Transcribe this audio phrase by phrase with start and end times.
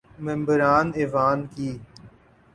[0.19, 1.69] ممبران ایوان کی